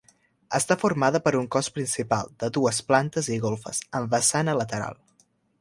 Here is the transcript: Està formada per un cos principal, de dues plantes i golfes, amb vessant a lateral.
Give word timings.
Està 0.59 0.77
formada 0.83 1.21
per 1.27 1.33
un 1.41 1.45
cos 1.57 1.69
principal, 1.75 2.33
de 2.45 2.51
dues 2.57 2.81
plantes 2.89 3.33
i 3.37 3.41
golfes, 3.47 3.85
amb 4.01 4.13
vessant 4.17 4.55
a 4.55 4.61
lateral. 4.63 5.03